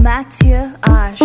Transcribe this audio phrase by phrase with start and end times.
[0.00, 1.20] Mathieu Ash.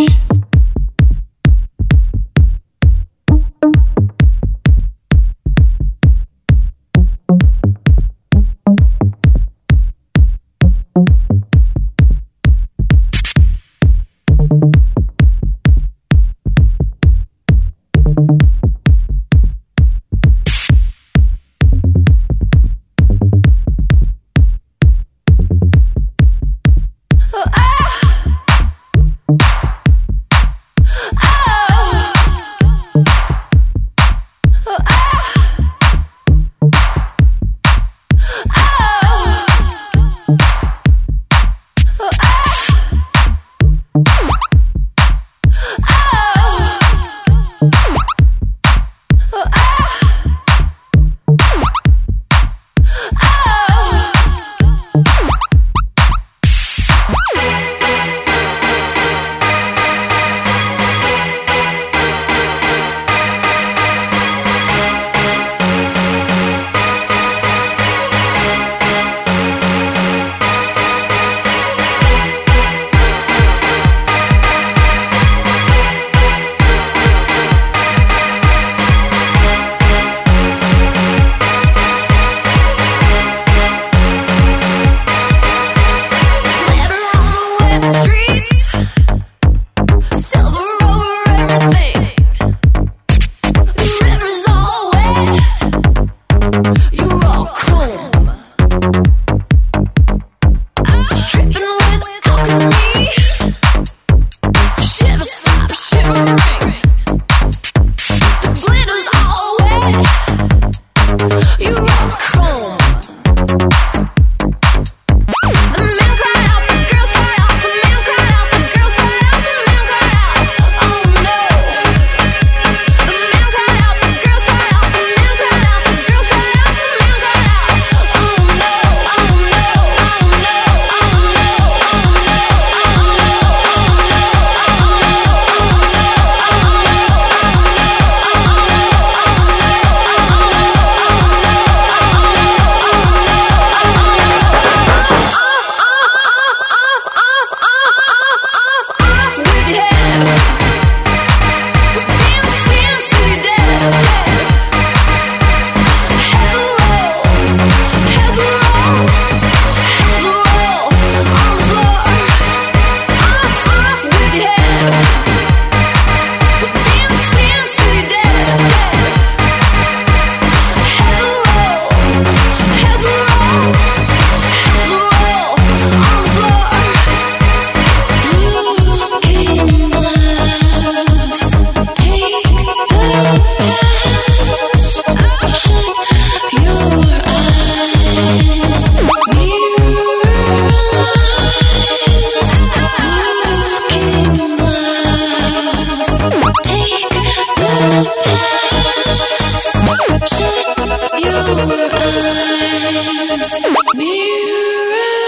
[203.46, 205.25] Eyes,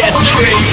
[0.00, 0.67] chest.